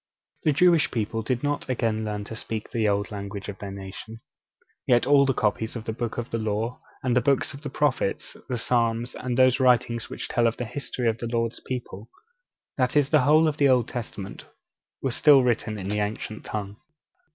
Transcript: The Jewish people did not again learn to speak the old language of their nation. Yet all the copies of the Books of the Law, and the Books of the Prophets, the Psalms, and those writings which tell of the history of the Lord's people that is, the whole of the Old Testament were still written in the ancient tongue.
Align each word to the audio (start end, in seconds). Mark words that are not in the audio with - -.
The 0.45 0.51
Jewish 0.51 0.89
people 0.89 1.21
did 1.21 1.43
not 1.43 1.69
again 1.69 2.03
learn 2.03 2.23
to 2.23 2.35
speak 2.35 2.71
the 2.71 2.89
old 2.89 3.11
language 3.11 3.49
of 3.49 3.59
their 3.59 3.69
nation. 3.69 4.17
Yet 4.87 5.05
all 5.05 5.27
the 5.27 5.33
copies 5.35 5.75
of 5.75 5.83
the 5.85 5.93
Books 5.93 6.17
of 6.17 6.31
the 6.31 6.39
Law, 6.39 6.81
and 7.03 7.15
the 7.15 7.21
Books 7.21 7.53
of 7.53 7.61
the 7.61 7.69
Prophets, 7.69 8.35
the 8.49 8.57
Psalms, 8.57 9.13
and 9.13 9.37
those 9.37 9.59
writings 9.59 10.09
which 10.09 10.27
tell 10.27 10.47
of 10.47 10.57
the 10.57 10.65
history 10.65 11.07
of 11.07 11.19
the 11.19 11.27
Lord's 11.27 11.59
people 11.59 12.09
that 12.79 12.95
is, 12.95 13.11
the 13.11 13.21
whole 13.21 13.47
of 13.47 13.57
the 13.57 13.69
Old 13.69 13.87
Testament 13.87 14.45
were 15.03 15.11
still 15.11 15.43
written 15.43 15.77
in 15.77 15.87
the 15.87 15.99
ancient 15.99 16.45
tongue. 16.45 16.77